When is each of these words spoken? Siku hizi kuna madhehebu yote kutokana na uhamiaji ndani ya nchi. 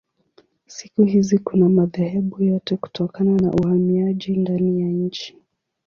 Siku 0.67 1.03
hizi 1.03 1.37
kuna 1.39 1.69
madhehebu 1.69 2.43
yote 2.43 2.77
kutokana 2.77 3.37
na 3.39 3.51
uhamiaji 3.53 4.37
ndani 4.37 4.81
ya 4.81 4.87
nchi. 4.87 5.37